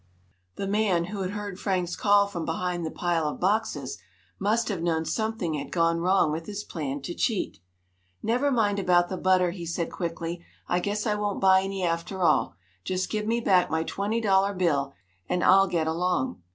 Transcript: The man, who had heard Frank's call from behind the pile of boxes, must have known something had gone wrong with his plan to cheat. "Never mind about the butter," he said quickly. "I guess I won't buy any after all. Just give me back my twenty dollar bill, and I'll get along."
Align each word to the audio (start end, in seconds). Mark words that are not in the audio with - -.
The 0.55 0.65
man, 0.65 1.05
who 1.13 1.21
had 1.21 1.29
heard 1.29 1.59
Frank's 1.59 1.95
call 1.95 2.25
from 2.25 2.43
behind 2.43 2.83
the 2.83 2.89
pile 2.89 3.25
of 3.27 3.39
boxes, 3.39 3.99
must 4.39 4.67
have 4.69 4.81
known 4.81 5.05
something 5.05 5.53
had 5.53 5.71
gone 5.71 5.99
wrong 5.99 6.31
with 6.31 6.47
his 6.47 6.63
plan 6.63 7.01
to 7.03 7.13
cheat. 7.13 7.59
"Never 8.23 8.49
mind 8.49 8.79
about 8.79 9.09
the 9.09 9.17
butter," 9.17 9.51
he 9.51 9.67
said 9.67 9.91
quickly. 9.91 10.43
"I 10.67 10.79
guess 10.79 11.05
I 11.05 11.13
won't 11.13 11.39
buy 11.39 11.61
any 11.61 11.83
after 11.83 12.23
all. 12.23 12.55
Just 12.83 13.11
give 13.11 13.27
me 13.27 13.41
back 13.41 13.69
my 13.69 13.83
twenty 13.83 14.19
dollar 14.19 14.55
bill, 14.55 14.95
and 15.29 15.43
I'll 15.43 15.67
get 15.67 15.85
along." 15.85 16.41